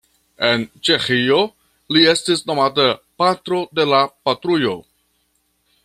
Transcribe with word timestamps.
En 0.45 0.61
Ĉeĥio 0.87 1.41
li 1.97 2.05
estis 2.13 2.41
nomata 2.53 2.87
"Patro 3.23 3.61
de 3.81 3.87
la 3.93 4.01
Patrujo". 4.29 4.75